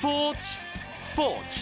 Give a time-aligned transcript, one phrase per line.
[0.00, 0.40] 스포츠
[1.02, 1.60] 스포츠.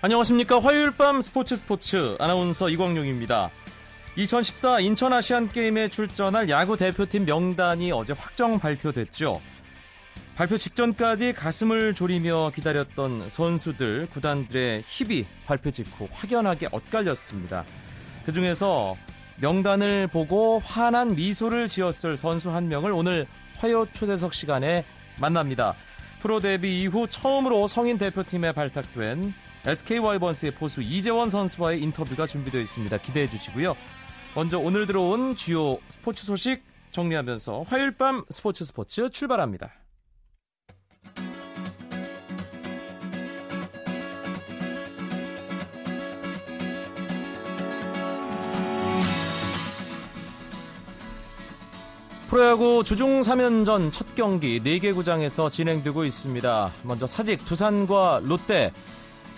[0.00, 0.58] 안녕하십니까.
[0.60, 2.16] 화요일 밤 스포츠 스포츠.
[2.18, 3.50] 아나운서 이광용입니다.
[4.16, 9.42] 2014 인천 아시안 게임에 출전할 야구 대표팀 명단이 어제 확정 발표됐죠.
[10.36, 17.64] 발표 직전까지 가슴을 졸이며 기다렸던 선수들, 구단들의 희비 발표 직후 확연하게 엇갈렸습니다.
[18.26, 18.96] 그 중에서
[19.40, 23.26] 명단을 보고 환한 미소를 지었을 선수 한 명을 오늘
[23.58, 24.84] 화요 초대석 시간에
[25.20, 25.76] 만납니다.
[26.20, 29.32] 프로 데뷔 이후 처음으로 성인 대표팀에 발탁된
[29.64, 32.98] SK 와이번스의 포수 이재원 선수와의 인터뷰가 준비되어 있습니다.
[32.98, 33.76] 기대해 주시고요.
[34.34, 39.83] 먼저 오늘 들어온 주요 스포츠 소식 정리하면서 화요일 밤 스포츠 스포츠 출발합니다.
[52.34, 56.72] 프로야구 주중 3연전 첫 경기 4개 구장에서 진행되고 있습니다.
[56.82, 58.72] 먼저 사직 두산과 롯데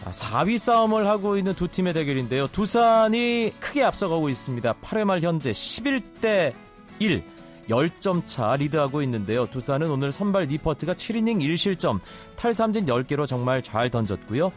[0.07, 2.47] 4위 싸움을 하고 있는 두 팀의 대결인데요.
[2.47, 4.77] 두산이 크게 앞서가고 있습니다.
[4.81, 6.55] 8회 말 현재 11대
[6.99, 7.23] 1.
[7.69, 9.45] 10점 차 리드하고 있는데요.
[9.45, 12.01] 두산은 오늘 선발 니퍼트가 7이닝 1실점,
[12.37, 14.51] 탈삼진 10개로 정말 잘 던졌고요.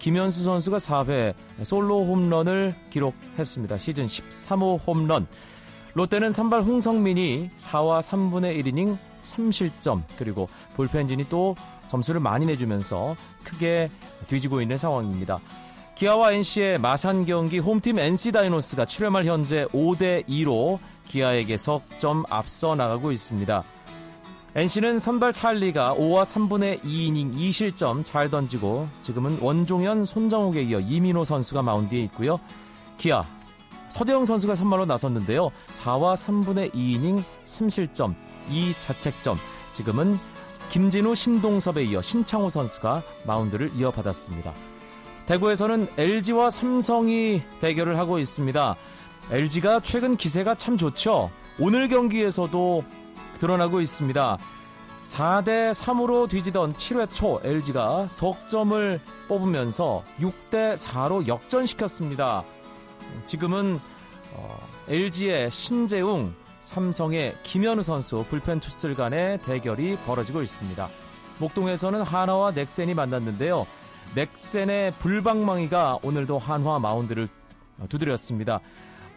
[0.00, 3.78] 김현수 선수가 4회 솔로 홈런을 기록했습니다.
[3.78, 5.26] 시즌 13호 홈런.
[5.96, 11.56] 롯데는 선발 홍성민이 4와 3분의 1이닝 3실점, 그리고 불펜진이 또
[11.88, 13.88] 점수를 많이 내주면서 크게
[14.26, 15.40] 뒤지고 있는 상황입니다.
[15.94, 22.74] 기아와 NC의 마산 경기 홈팀 NC 다이노스가 7회 말 현재 5대 2로 기아에게 석점 앞서
[22.74, 23.64] 나가고 있습니다.
[24.54, 31.62] NC는 선발 찰리가 5와 3분의 2이닝 2실점 잘 던지고 지금은 원종현, 손정욱에 이어 이민호 선수가
[31.62, 32.38] 마운드에 있고요.
[32.98, 33.24] 기아
[33.88, 35.50] 서재영 선수가 선발로 나섰는데요.
[35.68, 38.14] 4와 3분의 2이닝 3실점
[38.50, 39.36] 2자책점
[39.72, 40.18] 지금은
[40.70, 44.52] 김진우, 심동섭에 이어 신창호 선수가 마운드를 이어받았습니다.
[45.26, 48.76] 대구에서는 LG와 삼성이 대결을 하고 있습니다.
[49.30, 51.30] LG가 최근 기세가 참 좋죠.
[51.58, 52.84] 오늘 경기에서도
[53.38, 54.38] 드러나고 있습니다.
[55.04, 62.44] 4대 3으로 뒤지던 7회 초 LG가 석점을 뽑으면서 6대 4로 역전시켰습니다.
[63.24, 63.78] 지금은
[64.88, 70.88] LG의 신재웅, 삼성의 김현우 선수 불펜 투수들 간의 대결이 벌어지고 있습니다.
[71.38, 73.66] 목동에서는 한화와 넥센이 만났는데요.
[74.14, 77.28] 넥센의 불방망이가 오늘도 한화 마운드를
[77.88, 78.60] 두드렸습니다.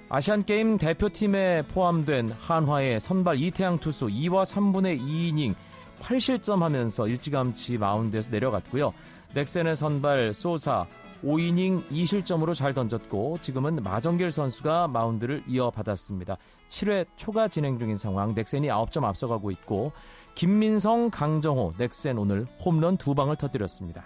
[0.09, 5.53] 아시안 게임 대표팀에 포함된 한화의 선발 이태양 투수 2와 3분의 2이닝
[6.01, 8.91] 8실점 하면서 일찌감치 마운드에서 내려갔고요.
[9.33, 10.85] 넥센의 선발 소사
[11.24, 16.38] 5이닝 2실점으로 잘 던졌고 지금은 마정길 선수가 마운드를 이어받았습니다.
[16.69, 19.91] 7회 초가 진행 중인 상황 넥센이 9점 앞서가고 있고
[20.35, 24.03] 김민성, 강정호, 넥센 오늘 홈런 두 방을 터뜨렸습니다.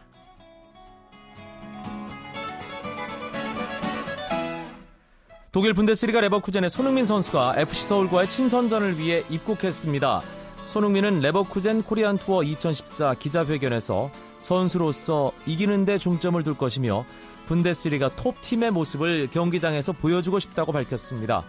[5.51, 10.21] 독일 분데스리가 레버쿠젠의 손흥민 선수가 FC 서울과의 친선전을 위해 입국했습니다.
[10.65, 14.09] 손흥민은 레버쿠젠 코리안 투어 2014 기자회견에서
[14.39, 17.05] 선수로서 이기는 데 중점을 둘 것이며
[17.47, 21.43] 분데스리가 톱팀의 모습을 경기장에서 보여주고 싶다고 밝혔습니다.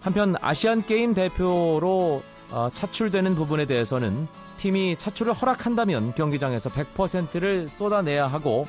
[0.00, 8.66] 한편 아시안 게임 대표로 어, 차출되는 부분에 대해서는 팀이 차출을 허락한다면 경기장에서 100%를 쏟아내야 하고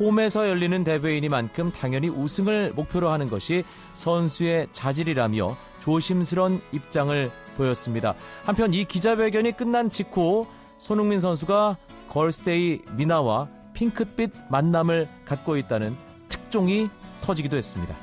[0.00, 8.14] 홈에서 열리는 대회이니만큼 당연히 우승을 목표로 하는 것이 선수의 자질이라며 조심스런 입장을 보였습니다.
[8.44, 10.46] 한편 이 기자회견이 끝난 직후
[10.78, 11.76] 손흥민 선수가
[12.08, 15.96] 걸스데이 미나와 핑크빛 만남을 갖고 있다는
[16.28, 16.88] 특종이
[17.20, 17.94] 터지기도 했습니다.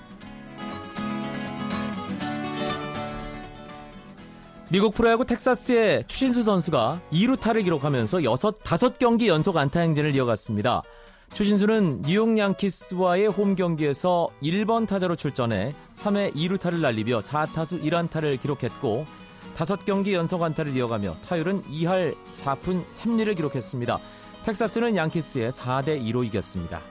[4.72, 10.84] 미국 프로야구 텍사스의 추신수 선수가 2루타를 기록하면서 6, 5경기 연속 안타 행진을 이어갔습니다.
[11.34, 19.06] 추신수는 뉴욕 양키스와의 홈 경기에서 1번 타자로 출전해 3회 2루타를 날리며 4타수 1안타를 기록했고
[19.56, 24.00] 5경기 연속 안타를 이어가며 타율은 2할 4푼 3리를 기록했습니다.
[24.44, 26.82] 텍사스는 양키스에 4대 2로 이겼습니다.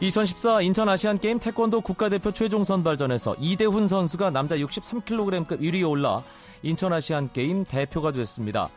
[0.00, 6.22] 2014 인천 아시안 게임 태권도 국가대표 최종 선발전에서 이대훈 선수가 남자 63kg급 1위에 올라
[6.62, 8.70] 인천 아시안 게임 대표가 됐습니다.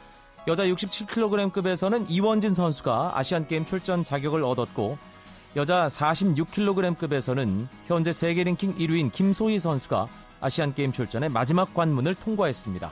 [0.48, 4.98] 여자 67kg급에서는 이원진 선수가 아시안 게임 출전 자격을 얻었고
[5.55, 10.07] 여자 46kg급에서는 현재 세계 랭킹 1위인 김소희 선수가
[10.41, 12.91] 아시안게임 출전의 마지막 관문을 통과했습니다.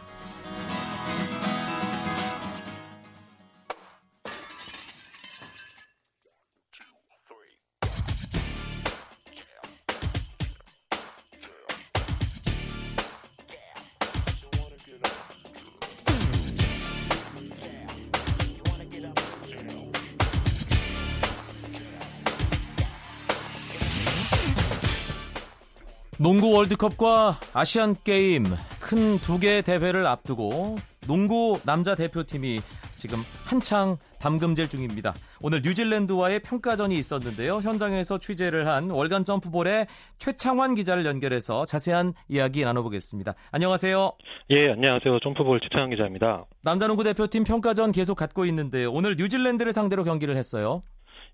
[26.51, 28.43] 농구 월드컵과 아시안 게임
[28.81, 30.75] 큰 두 개의 대회를 앞두고
[31.07, 32.57] 농구 남자 대표팀이
[32.97, 35.13] 지금 한창 담금질 중입니다.
[35.41, 37.59] 오늘 뉴질랜드와의 평가전이 있었는데요.
[37.63, 39.87] 현장에서 취재를 한 월간 점프볼의
[40.17, 43.33] 최창환 기자를 연결해서 자세한 이야기 나눠보겠습니다.
[43.53, 44.11] 안녕하세요.
[44.49, 45.19] 예, 안녕하세요.
[45.19, 46.45] 점프볼 최창환 기자입니다.
[46.65, 48.91] 남자 농구 대표팀 평가전 계속 갖고 있는데요.
[48.91, 50.83] 오늘 뉴질랜드를 상대로 경기를 했어요.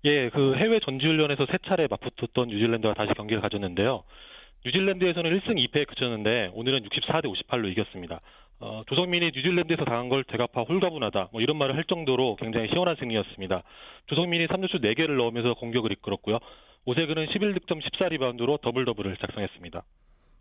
[0.04, 4.04] 예, 그 해외 전지훈련에서 세 차례 맞붙었던 뉴질랜드와 다시 경기를 가졌는데요.
[4.64, 8.20] 뉴질랜드에서는 1승 2패에 그쳤는데 오늘은 64대 58로 이겼습니다.
[8.60, 13.62] 어, 조성민이 뉴질랜드에서 당한 걸 되갚아 홀가분하다 뭐 이런 말을 할 정도로 굉장히 시원한 승리였습니다.
[14.06, 16.38] 조성민이 3점슛 4개를 넣으면서 공격을 이끌었고요.
[16.86, 19.82] 오세근은 11득점 14리바운드로 더블 더블을 작성했습니다.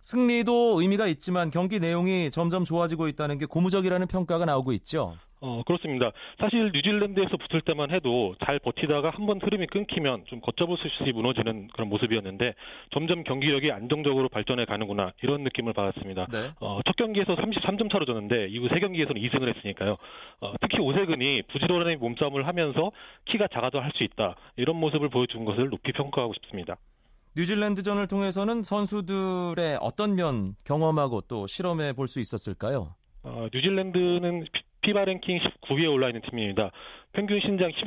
[0.02, 5.16] 승리도 의미가 있지만 경기 내용이 점점 좋아지고 있다는 게 고무적이라는 평가가 나오고 있죠.
[5.40, 6.12] 어, 그렇습니다.
[6.40, 11.12] 사실 뉴질랜드에서 붙을 때만 해도 잘 버티다가 한 번 흐름이 끊기면 좀 걷잡을 수 없이
[11.12, 12.56] 무너지는 그런 모습이었는데
[12.92, 16.26] 점점 경기력이 안정적으로 발전해 가는구나 이런 느낌을 받았습니다.
[16.32, 16.50] 네.
[16.60, 19.98] 어, 첫 경기에서 33점 차로 졌는데 이후 세 경기에서는 2승을 했으니까요.
[20.42, 22.92] 어, 특히 오세근이 부지런히 몸싸움을 하면서
[23.26, 26.78] 키가 작아도 할 수 있다 이런 모습을 보여준 것을 높이 평가하고 싶습니다.
[27.38, 32.96] 뉴질랜드전을 통해서는 선수들의 어떤 면 경험하고 또 실험해 볼 수 있었을까요?
[33.22, 34.46] 어, 뉴질랜드는
[34.82, 36.72] 피바 랭킹 19위에 올라 있는 팀입니다.
[37.14, 37.78] 평균 신장 10,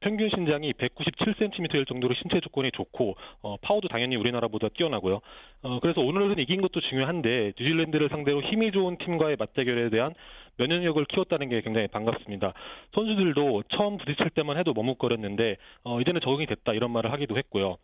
[0.00, 5.20] 평균 신장이 197cm일 정도로 신체 조건이 좋고 어, 파워도 당연히 우리나라보다 뛰어나고요.
[5.62, 10.14] 어, 그래서 오늘은 이긴 것도 중요한데 뉴질랜드를 상대로 힘이 좋은 팀과의 맞대결에 대한
[10.56, 12.54] 면역력을 키웠다는 게 굉장히 반갑습니다.
[12.94, 17.76] 선수들도 처음 부딪힐 때만 해도 머뭇거렸는데 어, 이제는 적응이 됐다 이런 말을 하기도 했고요.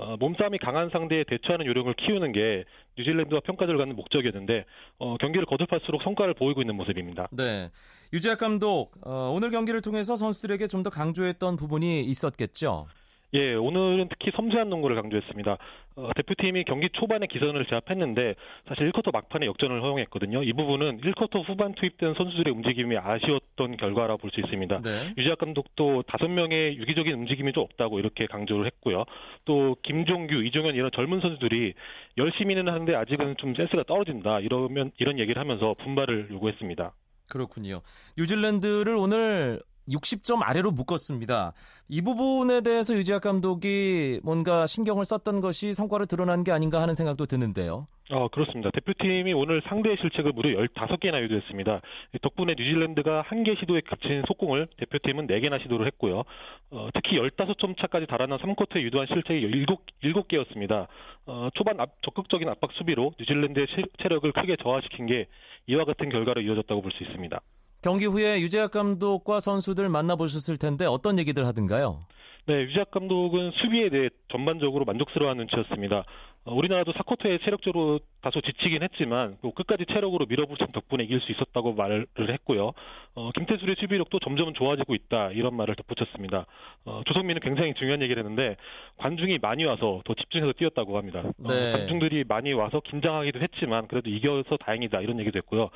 [0.00, 2.64] 어, 몸싸움이 강한 상대에 대처하는 요령을 키우는 게
[2.98, 4.64] 뉴질랜드와 평가를 갖는 목적이었는데
[4.98, 7.28] 어, 경기를 거듭할수록 성과를 보이고 있는 모습입니다.
[7.32, 7.70] 네.
[8.12, 12.86] 유재학 감독 어, 오늘 경기를 통해서 선수들에게 좀 더 강조했던 부분이 있었겠죠.
[13.32, 15.56] 예, 오늘은 특히 섬세한 농구를 강조했습니다.
[15.96, 18.34] 어, 대표팀이 경기 초반에 기선을 제압했는데
[18.68, 20.42] 사실 1쿼터 막판에 역전을 허용했거든요.
[20.42, 24.80] 이 부분은 1쿼터 후반 투입된 선수들의 움직임이 아쉬웠던 결과라 볼 수 있습니다.
[24.82, 25.14] 네.
[25.18, 29.04] 유지학 감독도 5명의 유기적인 움직임이 좀 없다고 이렇게 강조를 했고요.
[29.44, 31.74] 또 김종규, 이종현 이런 젊은 선수들이
[32.16, 34.40] 열심히는 하는데 아직은 좀 센스가 떨어진다.
[34.40, 36.92] 이러면 이런 얘기를 하면서 분발을 요구했습니다.
[37.30, 37.82] 그렇군요.
[38.18, 39.60] 뉴질랜드를 오늘
[39.90, 41.52] 60점 아래로 묶었습니다.
[41.88, 47.26] 이 부분에 대해서 유지학 감독이 뭔가 신경을 썼던 것이 성과를 드러난 게 아닌가 하는 생각도
[47.26, 47.86] 드는데요.
[48.12, 48.70] 어, 그렇습니다.
[48.72, 51.80] 대표팀이 오늘 상대의 실책을 무려 15개나 유도했습니다.
[52.22, 56.24] 덕분에 뉴질랜드가 한 개 시도에 그친 속공을 대표팀은 4개나 시도를 했고요.
[56.70, 59.64] 어, 특히 15점 차까지 달아난 3쿼터에 유도한 실책이
[60.02, 60.88] 7, 7개였습니다.
[61.26, 63.66] 어, 초반 압, 적극적인 압박 수비로 뉴질랜드의
[64.02, 65.26] 체력을 크게 저하시킨 게
[65.68, 67.40] 이와 같은 결과로 이어졌다고 볼 수 있습니다.
[67.82, 72.00] 경기 후에 유재학 감독과 선수들 만나보셨을 텐데 어떤 얘기들 하던가요?
[72.46, 76.04] 네, 유재학 감독은 수비에 대해 전반적으로 만족스러워하는 눈치였습니다.
[76.44, 81.74] 어, 우리나라도 사쿼터에 체력적으로 다소 지치긴 했지만 또 끝까지 체력으로 밀어붙인 덕분에 이길 수 있었다고
[81.74, 82.72] 말을 했고요.
[83.14, 86.46] 어, 김태술의 수비력도 점점 좋아지고 있다 이런 말을 덧붙였습니다.
[86.86, 88.56] 어, 조성민은 굉장히 중요한 얘기를 했는데
[88.96, 91.20] 관중이 많이 와서 더 집중해서 뛰었다고 합니다.
[91.20, 91.72] 어, 네.
[91.72, 95.68] 관중들이 많이 와서 긴장하기도 했지만 그래도 이겨서 다행이다 이런 얘기도 했고요.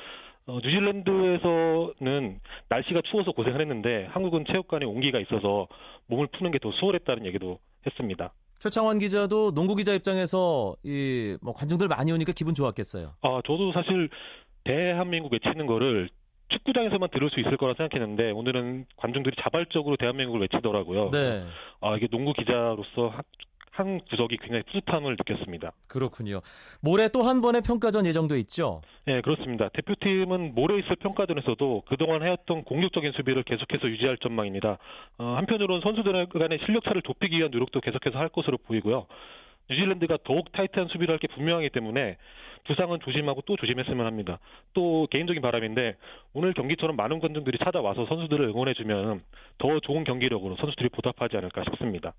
[0.47, 5.67] 어, 뉴질랜드에서는 날씨가 추워서 고생을 했는데 한국은 체육관에 온기가 있어서
[6.07, 8.33] 몸을 푸는 게 더 수월했다는 얘기도 했습니다.
[8.59, 13.13] 최창원 기자도 농구 기자 입장에서 이 뭐 관중들 많이 오니까 기분 좋았겠어요.
[13.23, 14.09] 아 저도 사실
[14.65, 16.09] 대한민국 외치는 거를
[16.49, 21.11] 축구장에서만 들을 수 있을 거라 생각했는데 오늘은 관중들이 자발적으로 대한민국을 외치더라고요.
[21.11, 21.45] 네.
[21.81, 23.13] 아 이게 농구 기자로서
[23.75, 25.73] 한 구석이 굉장히 뿌듯함을 느꼈습니다.
[25.89, 26.41] 그렇군요.
[26.81, 28.83] 모레 또 한 번의 평가전 예정도 있죠?
[29.07, 29.69] 네, 그렇습니다.
[29.71, 34.79] 대표팀은 모레 있을 평가전에서도 그동안 해왔던 공격적인 수비를 계속해서 유지할 전망입니다.
[35.19, 39.07] 어, 한편으로는 선수들 간의 실력차를 좁히기 위한 노력도 계속해서 할 것으로 보이고요.
[39.71, 42.17] 뉴질랜드가 더욱 타이트한 수비를 할 게 분명하기 때문에
[42.67, 44.39] 부상은 조심하고 또 조심했으면 합니다.
[44.75, 45.97] 또 개인적인 바람인데
[46.35, 49.23] 오늘 경기처럼 많은 관중들이 찾아와서 선수들을 응원해주면
[49.59, 52.13] 더 좋은 경기력으로 선수들이 보답하지 않을까 싶습니다.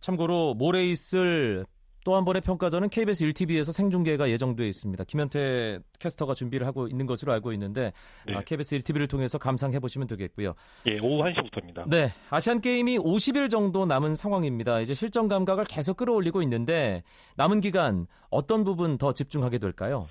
[0.00, 1.64] 참고로 모레 있을
[2.06, 5.02] 또 한 번의 평가전은 KBS 1TV에서 생중계가 예정돼 있습니다.
[5.04, 7.90] 김현태 캐스터가 준비를 하고 있는 것으로 알고 있는데
[8.26, 8.34] 네.
[8.36, 10.54] 아, KBS 1TV를 통해서 감상해 보시면 되겠고요.
[10.86, 11.88] 예, 오후 1시부터입니다.
[11.90, 14.78] 네, 아시안 게임이 50일 정도 남은 상황입니다.
[14.80, 17.02] 이제 실전 감각을 계속 끌어올리고 있는데
[17.36, 20.06] 남은 기간 어떤 부분 더 집중하게 될까요?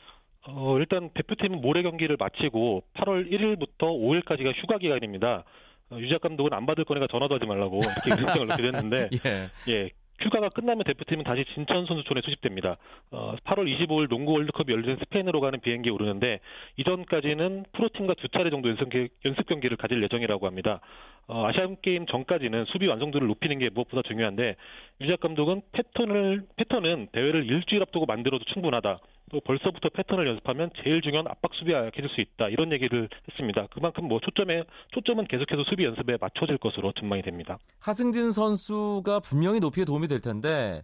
[0.48, 5.46] 어, 일단 대표팀은 모레 경기를 마치고 8월 1일부터 5일까지가 휴가 기간입니다.
[5.92, 9.50] 어, 유작 감독은 안 받을 거니까 전화도 하지 말라고 이렇게 결정을 놓게 됐는데 예.
[9.72, 9.90] 예.
[10.22, 12.78] 휴가가 끝나면 대표팀은 다시 진천 선수촌에 수집됩니다.
[13.12, 16.40] 어, 8월 25일 농구 월드컵이 열리는 스페인으로 가는 비행기에 오르는데
[16.78, 18.88] 이전까지는 프로팀과 두 차례 정도 연습,
[19.26, 20.80] 연습 경기를 가질 예정이라고 합니다.
[21.28, 24.56] 어, 아시안 게임 전까지는 수비 완성도를 높이는 게 무엇보다 중요한데
[25.02, 29.00] 유작 감독은 패턴을 패턴은 대회를 일주일 앞두고 만들어도 충분하다.
[29.32, 33.68] 또 벌써부터 패턴을 연습하면 제일 중요한 압박 수비가 약해질 수 있다 이런 얘기를 했습니다.
[33.72, 34.64] 그만큼 뭐 초점에
[34.94, 37.58] 초점은 계속해서 수비 연습에 맞춰질 것으로 전망이 됩니다.
[37.80, 40.82] 하승진 선수가 분명히 높이에 도움이 될 텐데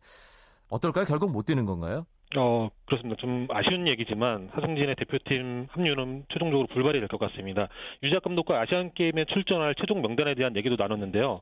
[0.69, 1.05] 어떨까요?
[1.05, 2.05] 결국 못 뛰는 건가요?
[2.37, 3.19] 어, 그렇습니다.
[3.21, 7.67] 좀 아쉬운 얘기지만 하승진의 대표팀 합류는 최종적으로 불발이 될 것 같습니다.
[8.03, 11.41] 유작 감독과 아시안 게임에 출전할 최종 명단에 대한 얘기도 나눴는데요.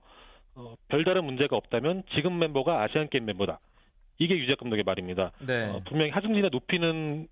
[0.56, 3.60] 어, 별다른 문제가 없다면 지금 멤버가 아시안 게임 멤버다.
[4.20, 5.32] 이게 유작 감독의 말입니다.
[5.46, 5.70] 네.
[5.70, 7.28] 어, 분명히 하승진의 높이는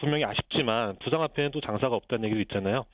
[0.00, 2.84] 분명히 아쉽지만 부상 앞에는 또 장사가 없다는 얘기도 있잖아요.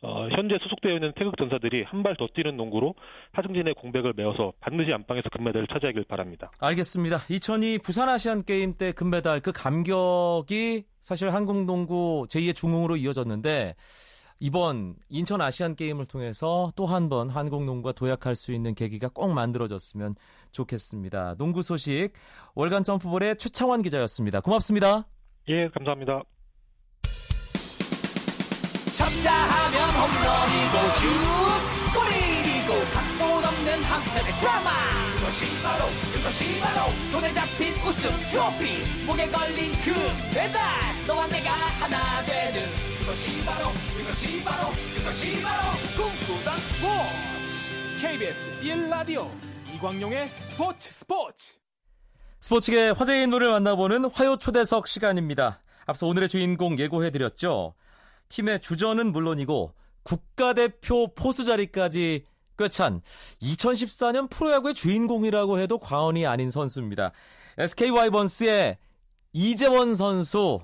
[0.00, 2.94] 어, 현재 소속되어 있는 태극 전사들이 한 발 더 뛰는 농구로
[3.32, 6.50] 하승진의 공백을 메워서 반드시 안방에서 금메달을 차지하길 바랍니다.
[6.60, 7.16] 알겠습니다.
[7.30, 13.74] 2002 부산 아시안 게임 때 금메달 그 감격이 사실 한국 농구 제2의 중흥으로 이어졌는데
[14.40, 19.32] 이번 인천 아시안 게임을 통해서 또 한 번 한국 농구가 도약할 수 있는 계기가 꼭
[19.32, 20.14] 만들어졌으면
[20.52, 21.34] 좋겠습니다.
[21.38, 22.10] 농구 소식
[22.54, 24.40] 월간 점프볼의 최창원 기자였습니다.
[24.40, 25.06] 고맙습니다.
[25.48, 26.22] 예, 감사합니다.
[28.92, 31.06] 쳤다 하면 홈런이고 슛
[31.94, 34.70] 골이고 각본 없는 한편의 드라마
[35.18, 39.92] 그것이 바로 그것이 바로 손에 잡힌 우승 트로피 목에 걸린 그
[40.34, 40.60] 배달
[41.06, 42.62] 너와 내가 하나 되는
[43.08, 49.30] 그것이 바로 그것이 바로 그것이 바로 꿈꾸던 스포츠 KBS 1라디오
[49.74, 51.54] 이광용의 스포츠 스포츠
[52.40, 55.62] 스포츠계 화제의 인물을 만나보는 화요 초대석 시간입니다.
[55.86, 57.72] 앞서 오늘의 주인공 예고해드렸죠.
[58.28, 59.72] 팀의 주전은 물론이고
[60.02, 62.24] 국가대표 포수 자리까지
[62.58, 63.00] 꿰찬
[63.40, 67.12] 2014년 프로야구의 주인공이라고 해도 과언이 아닌 선수입니다.
[67.56, 68.76] SK 와이번스의
[69.32, 70.60] 이재원 선수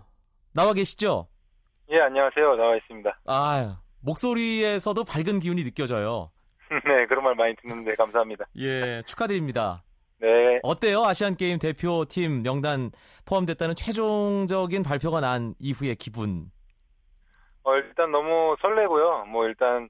[0.52, 1.28] 나와 계시죠?
[1.90, 2.56] 예, 안녕하세요.
[2.56, 3.18] 나와 있습니다.
[3.26, 6.30] 아, 목소리에서도 밝은 기운이 느껴져요.
[6.70, 8.46] 네, 그런 말 많이 듣는데 감사합니다.
[8.56, 9.82] 예, 축하드립니다.
[10.18, 10.60] 네.
[10.62, 11.04] 어때요?
[11.04, 12.90] 아시안 게임 대표팀 명단
[13.26, 16.46] 포함됐다는 최종적인 발표가 난 이후의 기분.
[17.64, 19.26] 어, 일단 너무 설레고요.
[19.26, 19.88] 뭐 일단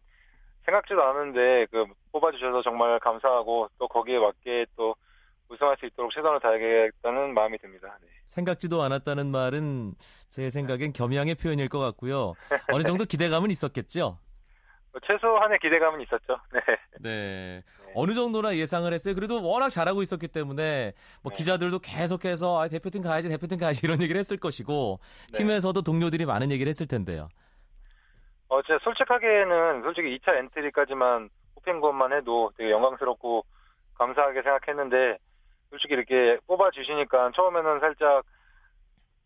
[0.64, 4.96] 생각지도 않았는데 그 뽑아주셔서 정말 감사하고 또 거기에 맞게 또
[5.54, 7.96] 우승할 수 있도록 최선을 다하겠다는 마음이 듭니다.
[8.00, 8.08] 네.
[8.28, 9.94] 생각지도 않았다는 말은
[10.28, 12.34] 제 생각엔 겸양의 표현일 것 같고요.
[12.72, 14.18] 어느 정도 기대감은 있었겠죠?
[14.92, 16.38] 뭐 최소한의 기대감은 있었죠.
[16.52, 16.60] 네.
[17.00, 17.62] 네.
[17.94, 19.14] 어느 정도나 예상을 했어요.
[19.14, 20.92] 그래도 워낙 잘하고 있었기 때문에
[21.22, 21.36] 뭐 네.
[21.36, 25.00] 기자들도 계속해서 아, 대표팀 가야지, 대표팀 가야지 이런 얘기를 했을 것이고
[25.32, 25.38] 네.
[25.38, 27.28] 팀에서도 동료들이 많은 얘기를 했을 텐데요.
[28.48, 33.44] 어, 제가 솔직하게는 솔직히 2차 엔트리까지만 뽑힌 것만 해도 되게 영광스럽고
[33.94, 35.18] 감사하게 생각했는데
[35.74, 38.24] 솔직히 이렇게 뽑아주시니까 처음에는 살짝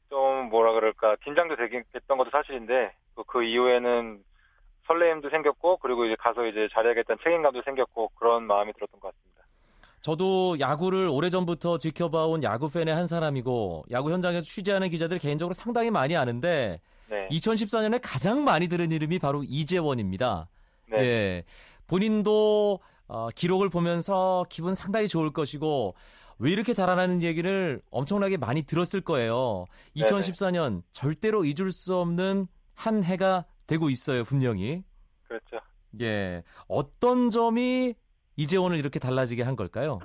[0.09, 4.23] 좀 뭐라 그럴까 긴장도 되긴 했던 것도 사실인데 또그 이후에는
[4.87, 9.45] 설레임도 생겼고 그리고 이제 가서 이제 잘해야겠다는 책임감도 생겼고 그런 마음이 들었던 것 같습니다.
[10.00, 16.17] 저도 야구를 오래전부터 지켜봐온 야구 팬의 한 사람이고 야구 현장에서 취재하는 기자들 개인적으로 상당히 많이
[16.17, 17.28] 아는데 네.
[17.31, 20.49] 2014년에 가장 많이 들은 이름이 바로 이재원입니다.
[20.87, 20.99] 네.
[20.99, 21.45] 예.
[21.87, 25.95] 본인도 어, 기록을 보면서 기분 상당히 좋을 것이고
[26.38, 29.65] 왜 이렇게 잘하는 얘기를 엄청나게 많이 들었을 거예요.
[29.97, 32.47] 2014년 절대로 잊을 수 없는
[32.77, 34.85] 한 해가 되고 있어요, 분명히.
[35.27, 35.59] 그렇죠.
[36.00, 36.43] 예.
[36.69, 37.95] 어떤 점이
[38.37, 39.99] 이재원을 이렇게 달라지게 한 걸까요?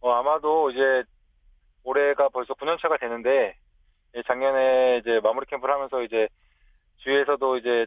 [0.00, 1.02] 어, 아마도 이제
[1.82, 3.56] 올해가 벌써 9년차가 되는데
[4.14, 6.28] 예, 작년에 이제 마무리 캠프를 하면서 이제
[6.98, 7.86] 주위에서도 이제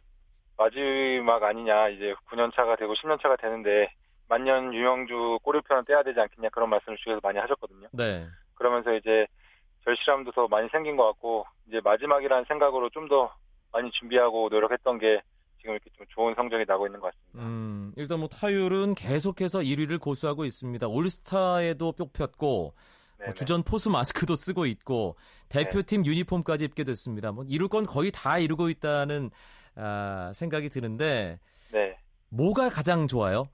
[0.58, 3.93] 마지막 아니냐 이제 9년 차가 되고 10년 차가 되는데
[4.27, 7.88] 만년 유영주 꼬리표는 떼야 되지 않겠냐 그런 말씀을 주위에서 많이 하셨거든요.
[7.91, 8.25] 네.
[8.55, 9.25] 그러면서 이제
[9.84, 13.34] 절실함도 더 많이 생긴 것 같고 이제 마지막이라는 생각으로 좀 더
[13.72, 15.22] 많이 준비하고 노력했던 게
[15.60, 17.39] 지금 이렇게 좀 좋은 성적이 나고 있는 것 같습니다.
[17.39, 20.88] 음, 일단 뭐 타율은 계속해서 1위를 고수하고 있습니다.
[20.88, 22.74] 올스타에도 뿅폈고
[23.20, 25.15] 네, 뭐 주전 포수 마스크도 쓰고 있고
[25.50, 27.31] 대표팀 유니폼까지 입게 됐습니다.
[27.31, 29.29] 뭐 이룰 건 거의 다 이루고 있다는
[29.75, 31.40] 아, 생각이 드는데
[31.72, 31.98] 네.
[32.30, 33.48] 뭐가 가장 좋아요?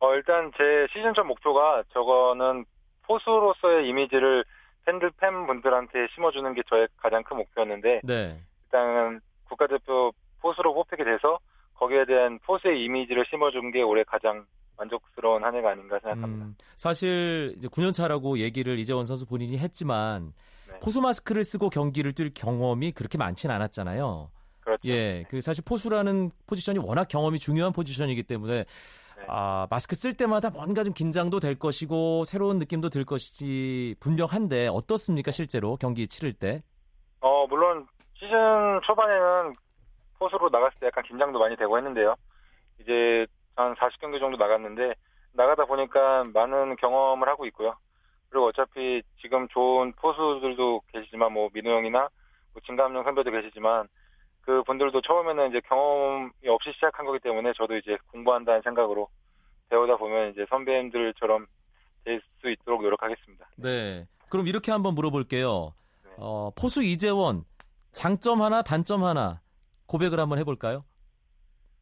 [0.00, 2.64] 어, 일단 제 시즌 전 목표가 저거는
[3.02, 4.44] 포수로서의 이미지를
[4.84, 8.40] 팬들 팬분들한테 심어주는 게 저의 가장 큰 목표였는데 네.
[8.64, 11.38] 일단은 국가대표 포수로 뽑히게 돼서
[11.74, 14.46] 거기에 대한 포수의 이미지를 심어준 게 올해 가장
[14.76, 16.44] 만족스러운 한 해가 아닌가 생각합니다.
[16.46, 20.32] 음, 사실 이제 9년 차라고 얘기를 이재원 선수 본인이 했지만
[20.68, 20.78] 네.
[20.80, 24.30] 포수 마스크를 쓰고 경기를 뛸 경험이 그렇게 많지는 않았잖아요.
[24.68, 24.86] 그렇죠.
[24.86, 28.64] 예, 그 사실 포수라는 포지션이 워낙 경험이 중요한 포지션이기 때문에
[29.16, 29.24] 네.
[29.26, 35.30] 아, 마스크 쓸 때마다 뭔가 좀 긴장도 될 것이고 새로운 느낌도 들 것이지 분명한데 어떻습니까
[35.30, 36.62] 실제로 경기 치를 때?
[37.20, 37.86] 어, 물론
[38.18, 38.36] 시즌
[38.84, 39.56] 초반에는
[40.18, 42.14] 포수로 나갔을 때 약간 긴장도 많이 되고 했는데요.
[42.80, 44.94] 이제 한 40경기 정도 나갔는데
[45.32, 47.74] 나가다 보니까 많은 경험을 하고 있고요.
[48.28, 52.08] 그리고 어차피 지금 좋은 포수들도 계시지만 뭐 민우 형이나
[52.52, 53.88] 뭐 진감용 선배도 계시지만
[54.48, 59.06] 그 분들도 처음에는 이제 경험이 없이 시작한 거기 때문에 저도 이제 공부한다는 생각으로
[59.68, 61.46] 배우다 보면 이제 선배님들처럼
[62.06, 63.46] 될 수 있도록 노력하겠습니다.
[63.56, 64.06] 네.
[64.30, 65.74] 그럼 이렇게 한번 물어볼게요.
[66.02, 66.10] 네.
[66.16, 67.44] 어, 포수 이재원
[67.92, 69.42] 장점 하나, 단점 하나
[69.86, 70.82] 고백을 한번 해볼까요?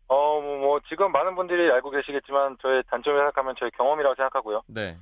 [0.09, 4.63] 어, 뭐, 뭐 지금 많은 분들이 알고 계시겠지만 저의 단점을 생각하면 저의 경험이라고 생각하고요.
[4.67, 4.97] 네.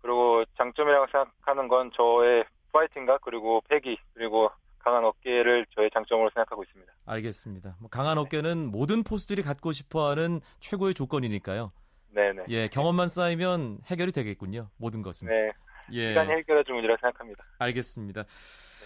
[0.00, 4.50] 그리고 장점이라고 생각하는 건 저의 파이팅과 그리고 패기 그리고
[4.84, 6.92] 강한 어깨를 저의 장점으로 생각하고 있습니다.
[7.06, 7.76] 알겠습니다.
[7.80, 11.72] 뭐 강한 어깨는 모든 포수들이 갖고 싶어하는 최고의 조건이니까요.
[12.10, 12.44] 네네.
[12.50, 14.68] 예, 경험만 쌓이면 해결이 되겠군요.
[14.76, 15.28] 모든 것은.
[15.28, 15.50] 네.
[15.92, 16.08] 예.
[16.08, 17.44] 시간이 해결해 줄 문제라 생각합니다.
[17.58, 18.24] 알겠습니다.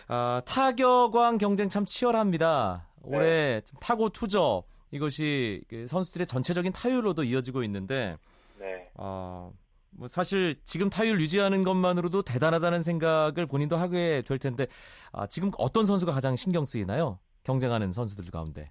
[0.07, 2.87] 아, 타격왕 경쟁 참 치열합니다.
[3.03, 8.17] 올해 좀 타고 투저 이것이 그 선수들의 전체적인 타율로도 이어지고 있는데
[8.59, 8.89] 네.
[8.95, 9.53] 어,
[9.91, 14.67] 뭐 사실 지금 타율 유지하는 것만으로도 대단하다는 생각을 본인도 하게 될 텐데
[15.13, 17.19] 아, 지금 어떤 선수가 가장 신경 쓰이나요?
[17.45, 18.71] 경쟁하는 선수들 가운데.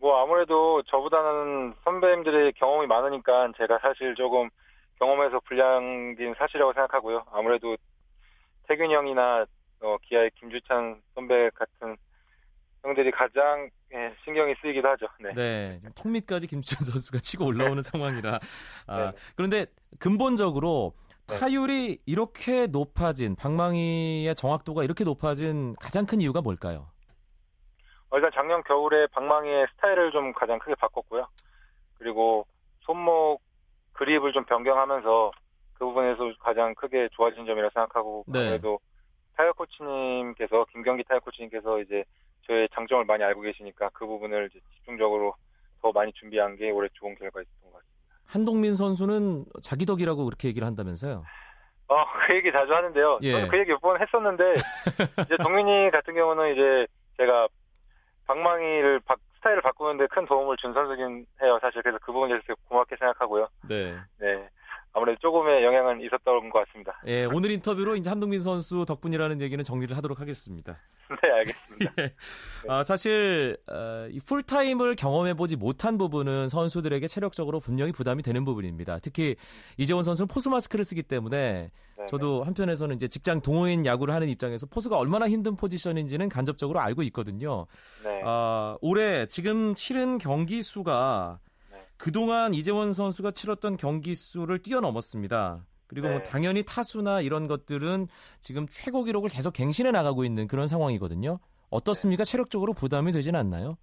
[0.00, 4.48] 뭐 아무래도 저보다는 선배님들의 경험이 많으니까 제가 사실 조금
[4.98, 7.24] 경험에서 불량긴 사실이라고 생각하고요.
[7.30, 7.76] 아무래도
[8.68, 9.44] 태균이 형이나
[9.80, 11.96] 어, 기아의 김주찬 선배 같은
[12.82, 15.06] 형들이 가장 예, 신경이 쓰이기도 하죠.
[15.20, 15.32] 네.
[15.34, 18.40] 네, 턱 밑까지 김주찬 선수가 치고 올라오는 상황이라.
[18.86, 19.12] 아, 네.
[19.36, 19.66] 그런데
[19.98, 20.94] 근본적으로
[21.28, 21.38] 네.
[21.38, 26.88] 타율이 이렇게 높아진 방망이의 정확도가 이렇게 높아진 가장 큰 이유가 뭘까요?
[28.10, 31.26] 어, 일단 작년 겨울에 방망이의 스타일을 좀 가장 크게 바꿨고요.
[31.98, 32.46] 그리고
[32.80, 33.40] 손목
[33.92, 35.30] 그립을 좀 변경하면서
[35.74, 38.40] 그 부분에서 가장 크게 좋아진 점이라 생각하고 네.
[38.40, 38.80] 아무래도
[39.36, 42.04] 타격 코치님께서 김경기 타격 코치님께서 이제
[42.46, 45.34] 저의 장점을 많이 알고 계시니까 그 부분을 집중적으로
[45.80, 47.92] 더 많이 준비한 게 올해 좋은 결과였던 것 같습니다.
[48.26, 51.24] 한동민 선수는 자기 덕이라고 그렇게 얘기를 한다면서요?
[51.88, 53.18] 어, 그 얘기 자주 하는데요.
[53.22, 53.32] 예.
[53.32, 54.54] 저는 그 얘기 몇 번 했었는데,
[55.26, 56.86] 이제 동민이 같은 경우는 이제
[57.18, 57.48] 제가
[58.26, 61.58] 방망이를 바- 스타일을 바꾸는데 큰 도움을 준 선수긴 해요.
[61.60, 63.48] 사실 그래서 그 부분에 대해서 고맙게 생각하고요.
[63.68, 63.96] 네.
[64.18, 64.48] 네.
[64.94, 67.00] 아무래도 조금의 영향은 있었던 것 같습니다.
[67.06, 70.78] 예, 오늘 인터뷰로 이제 한동민 선수 덕분이라는 얘기는 정리를 하도록 하겠습니다.
[71.22, 71.92] 네, 알겠습니다.
[72.02, 72.14] 예.
[72.68, 78.98] 아, 사실 어, 이 풀타임을 경험해 보지 못한 부분은 선수들에게 체력적으로 분명히 부담이 되는 부분입니다.
[79.00, 79.36] 특히
[79.78, 84.66] 이재원 선수는 포수 마스크를 쓰기 때문에 네, 저도 한편에서는 이제 직장 동호인 야구를 하는 입장에서
[84.66, 87.66] 포수가 얼마나 힘든 포지션인지는 간접적으로 알고 있거든요.
[88.04, 88.22] 네.
[88.24, 91.51] 아, 올해 지금 치른 경기 수가 네.
[92.02, 95.60] 그동안 이재원 선수가 치렀던 경기 수를 뛰어넘었습니다.
[95.86, 96.24] 그리고 뭐 네.
[96.24, 98.08] 당연히 타수나 이런 것들은
[98.40, 101.38] 지금 최고 기록을 계속 갱신해 나가고 있는 그런 상황이거든요.
[101.70, 102.24] 어떻습니까?
[102.24, 103.76] 체력적으로 부담이 되진 않나요?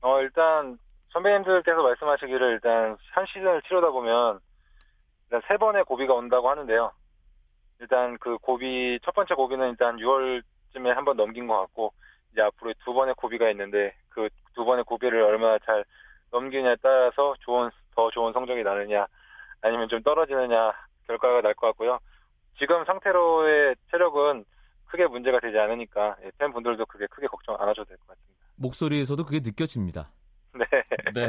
[0.00, 0.78] 어, 일단
[1.10, 4.40] 선배님들께서 말씀하시기를 일단 한 시즌을 치르다 보면
[5.26, 6.92] 일단 세 번의 고비가 온다고 하는데요.
[7.80, 11.92] 일단 그 고비 첫 번째 고비는 일단 6월쯤에 한 번 넘긴 것 같고
[12.32, 15.84] 이제 앞으로 두 번의 고비가 있는데 그 두 번의 고비를 얼마나 잘
[16.38, 19.06] 넘기냐에 따라서 좋은 더 좋은 성적이 나느냐
[19.62, 20.72] 아니면 좀 떨어지느냐
[21.06, 21.98] 결과가 날 것 같고요.
[22.58, 24.44] 지금 상태로의 체력은
[24.86, 28.34] 크게 문제가 되지 않으니까 예, 팬분들도 그게 크게 걱정 안 하셔도 될 것 같습니다.
[28.56, 30.10] 목소리에서도 그게 느껴집니다.
[30.54, 30.64] 네.
[31.14, 31.28] 네.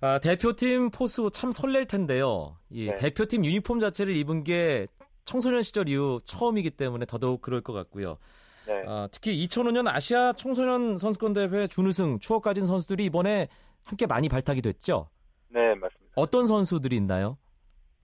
[0.00, 2.56] 아, 대표팀 포수 참 설렐 텐데요.
[2.70, 2.96] 이 네.
[2.98, 4.86] 대표팀 유니폼 자체를 입은 게
[5.24, 8.18] 청소년 시절 이후 처음이기 때문에 더더욱 그럴 것 같고요.
[8.66, 8.84] 네.
[8.86, 13.48] 아, 특히 2005년 아시아 청소년 선수권 대회 준우승 추억 가진 선수들이 이번에
[13.84, 15.08] 함께 많이 발탁이 됐죠.
[15.48, 16.12] 네, 맞습니다.
[16.16, 17.38] 어떤 선수들이 있나요?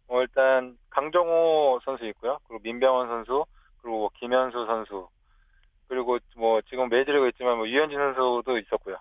[0.08, 2.38] 어, 일단 강정호 선수 있고요.
[2.46, 3.44] 그리고 민병헌 선수,
[3.80, 5.08] 그리고 뭐 김현수 선수,
[5.88, 8.96] 그리고 뭐 지금 메이저리그 있지만 뭐 유현진 선수도 있었고요.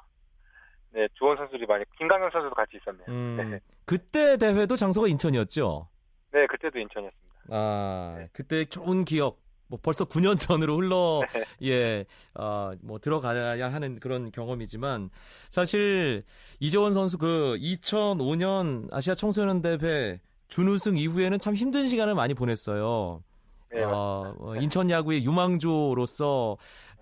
[0.91, 1.83] 네, 좋은 선수들이 많이.
[1.97, 3.05] 김강현 선수도 같이 있었네요.
[3.09, 3.59] 음, 네.
[3.85, 5.87] 그때 대회도 장소가 인천이었죠.
[6.31, 7.27] 네, 그때도 인천이었습니다.
[7.49, 8.29] 아, 네.
[8.33, 9.37] 그때 좋은 기억.
[9.67, 11.69] 뭐 벌써 9년 전으로 흘러 네.
[11.69, 15.09] 예, 아, 뭐 들어가야 하는 그런 경험이지만
[15.49, 16.23] 사실
[16.59, 23.23] 이재원 선수 그 2005년 아시아 청소년 대회 준우승 이후에는 참 힘든 시간을 많이 보냈어요.
[23.71, 26.57] 네, 어, 어, 인천 야구의 유망주로서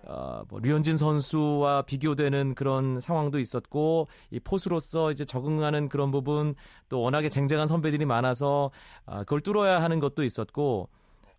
[0.06, 6.54] 어, 뭐 류현진 선수와 비교되는 그런 상황도 있었고 이 포수로서 이제 적응하는 그런 부분
[6.88, 8.70] 또 워낙에 쟁쟁한 선배들이 많아서
[9.04, 10.88] 아, 그걸 뚫어야 하는 것도 있었고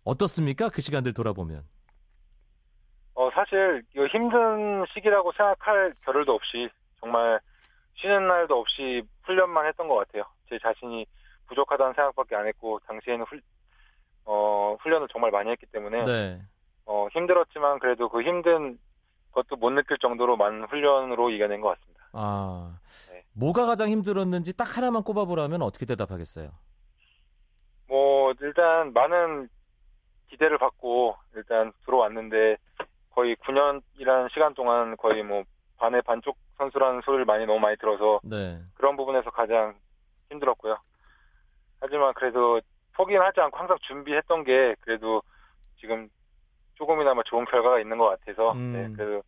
[0.04, 1.64] 어떻습니까 그 시간들 돌아보면
[3.14, 6.68] 어, 사실 이 힘든 시기라고 생각할 겨를도 없이
[7.00, 7.40] 정말
[7.96, 10.22] 쉬는 날도 없이 훈련만 했던 것 같아요.
[10.48, 11.04] 제 자신이
[11.48, 13.42] 부족하다는 생각밖에 안 했고 당시에는 훌,
[14.24, 16.42] 어, 훈련을 정말 많이 했기 때문에 네.
[16.86, 18.78] 어, 힘들었지만 그래도 그 힘든
[19.32, 22.08] 것도 못 느낄 정도로 많은 훈련으로 이겨낸 것 같습니다.
[22.12, 22.78] 아
[23.10, 23.24] 네.
[23.34, 26.50] 뭐가 가장 힘들었는지 딱 하나만 꼽아보라면 어떻게 대답하겠어요?
[27.88, 29.48] 뭐 일단 많은
[30.28, 32.56] 기대를 받고 일단 들어왔는데
[33.10, 35.42] 거의 9년이라는 시간 동안 거의 뭐
[35.76, 38.60] 반의 반쪽 선수라는 소리를 많이 너무 많이 들어서 네.
[38.74, 39.74] 그런 부분에서 가장
[40.30, 40.76] 힘들었고요.
[41.80, 42.60] 하지만 그래도
[42.94, 45.22] 포기는 하지 않고 항상 준비했던 게 그래도
[45.80, 46.08] 지금
[46.74, 48.72] 조금이나마 좋은 결과가 있는 것 같아서 음.
[48.72, 49.22] 네, 그래도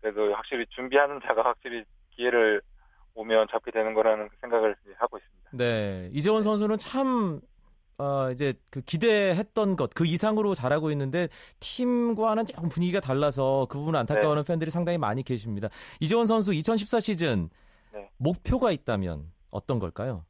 [0.00, 2.60] 그래도 확실히 준비하는 자가 확실히 기회를
[3.14, 5.50] 오면 잡게 되는 거라는 생각을 하고 있습니다.
[5.52, 6.08] 네.
[6.12, 7.40] 이재원 선수는 참
[7.98, 11.28] 어, 이제 그 기대했던 것 그 이상으로 잘하고 있는데
[11.60, 15.68] 팀과는 조금 분위기가 달라서 그 부분 안타까워하는 팬들이 상당히 많이 계십니다.
[16.00, 17.48] 이재원 선수 2014 시즌
[17.92, 18.08] 네.
[18.18, 20.24] 목표가 있다면 어떤 걸까요?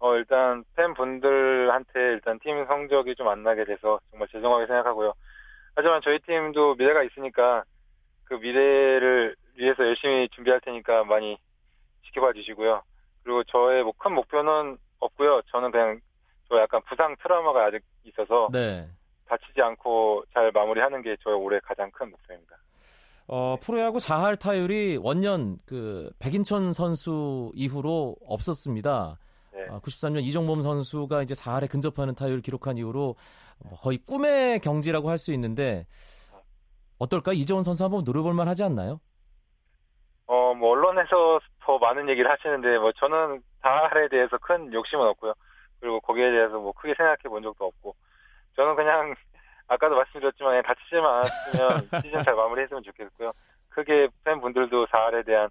[0.00, 5.12] 어 일단 팬분들한테 일단 팀 성적이 좀 안 나게 돼서 정말 죄송하게 생각하고요.
[5.74, 7.64] 하지만 저희 팀도 미래가 있으니까
[8.24, 11.36] 그 미래를 위해서 열심히 준비할 테니까 많이
[12.06, 12.80] 지켜봐 주시고요.
[13.24, 15.42] 그리고 저의 뭐 큰 목표는 없고요.
[15.50, 16.00] 저는 그냥
[16.48, 18.88] 저 약간 부상 트라우마가 아직 있어서 네.
[19.26, 22.56] 다치지 않고 잘 마무리하는 게 저의 올해 가장 큰 목표입니다.
[23.26, 29.18] 어, 프로야구 4할 타율이 원년 그 백인천 선수 이후로 없었습니다.
[29.52, 29.66] 네.
[29.70, 33.16] 아, 93년 이종범 선수가 이제 4할에 근접하는 타율 기록한 이후로
[33.64, 35.86] 뭐 거의 꿈의 경지라고 할 수 있는데
[36.98, 37.32] 어떨까?
[37.32, 39.00] 이재원 선수 한번 노려볼 만 하지 않나요?
[40.26, 45.32] 어, 뭐, 언론에서 더 많은 얘기를 하시는데, 뭐, 저는 다할에 대해서 큰 욕심은 없고요.
[45.80, 47.94] 그리고 거기에 대해서 뭐, 크게 생각해 본 적도 없고,
[48.56, 49.14] 저는 그냥,
[49.68, 53.32] 아까도 말씀드렸지만, 다치지만 않았으면 시즌 잘 마무리했으면 좋겠고요.
[53.68, 55.48] 크게 팬분들도 4할에 대한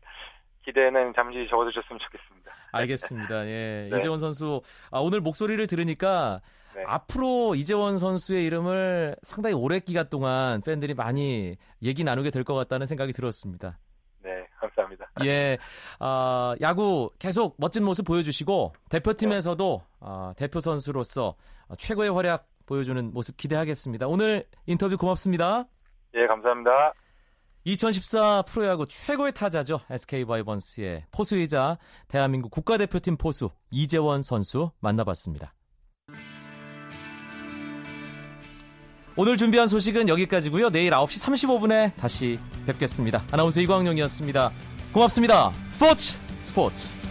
[0.66, 2.52] 기대는 잠시 접어두셨으면 좋겠습니다.
[2.74, 3.46] 알겠습니다.
[3.48, 3.88] 예.
[3.92, 3.96] 네.
[3.96, 4.62] 이재원 선수
[4.92, 6.42] 아, 오늘 목소리를 들으니까
[6.76, 6.84] 네.
[6.86, 12.86] 앞으로 이재원 선수의 이름을 상당히 오래 기간 동안 팬들이 많이 얘기 나누게 될 것 같다는
[12.86, 13.78] 생각이 들었습니다.
[14.22, 15.10] 네, 감사합니다.
[15.24, 15.58] 예,
[16.00, 21.36] 아, 야구 계속 멋진 모습 보여주시고 대표팀에서도 아, 대표 선수로서
[21.78, 24.08] 최고의 활약 보여주는 모습 기대하겠습니다.
[24.08, 25.66] 오늘 인터뷰 고맙습니다.
[26.16, 26.94] 예, 감사합니다.
[27.64, 29.82] 2014 프로야구 최고의 타자죠.
[29.90, 35.54] SK 바이번스의 포수이자 대한민국 국가대표팀 포수 이재원 선수 만나봤습니다.
[39.18, 40.70] 오늘 준비한 소식은 여기까지고요.
[40.70, 43.24] 내일 9시 35분에 다시 뵙겠습니다.
[43.32, 44.52] 아나운서 이광용이었습니다.
[44.94, 45.52] 고맙습니다.
[45.70, 47.07] 스포츠 스포츠